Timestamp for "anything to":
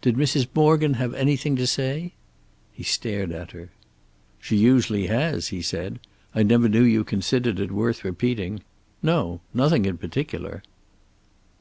1.14-1.66